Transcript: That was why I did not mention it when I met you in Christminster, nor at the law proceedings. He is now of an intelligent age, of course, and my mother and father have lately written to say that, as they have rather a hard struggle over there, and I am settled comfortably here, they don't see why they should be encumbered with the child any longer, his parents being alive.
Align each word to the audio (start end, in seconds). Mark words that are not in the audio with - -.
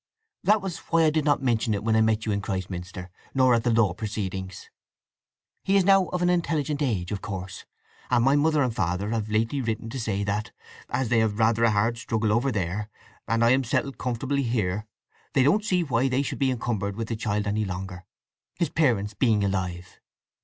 That 0.43 0.63
was 0.63 0.77
why 0.89 1.03
I 1.03 1.09
did 1.11 1.25
not 1.25 1.43
mention 1.43 1.75
it 1.75 1.83
when 1.83 1.95
I 1.95 2.01
met 2.01 2.25
you 2.25 2.31
in 2.31 2.41
Christminster, 2.41 3.11
nor 3.35 3.53
at 3.53 3.63
the 3.63 3.69
law 3.69 3.93
proceedings. 3.93 4.71
He 5.63 5.75
is 5.77 5.83
now 5.85 6.05
of 6.05 6.23
an 6.23 6.29
intelligent 6.31 6.81
age, 6.81 7.11
of 7.11 7.21
course, 7.21 7.65
and 8.09 8.23
my 8.25 8.35
mother 8.35 8.63
and 8.63 8.75
father 8.75 9.11
have 9.11 9.29
lately 9.29 9.61
written 9.61 9.91
to 9.91 9.99
say 9.99 10.23
that, 10.23 10.53
as 10.89 11.09
they 11.09 11.19
have 11.19 11.37
rather 11.37 11.63
a 11.65 11.69
hard 11.69 11.99
struggle 11.99 12.31
over 12.33 12.51
there, 12.51 12.89
and 13.27 13.45
I 13.45 13.51
am 13.51 13.63
settled 13.63 13.99
comfortably 13.99 14.41
here, 14.41 14.87
they 15.33 15.43
don't 15.43 15.63
see 15.63 15.83
why 15.83 16.07
they 16.07 16.23
should 16.23 16.39
be 16.39 16.49
encumbered 16.49 16.95
with 16.95 17.07
the 17.09 17.15
child 17.15 17.45
any 17.45 17.63
longer, 17.63 18.03
his 18.57 18.69
parents 18.71 19.13
being 19.13 19.43
alive. 19.43 19.99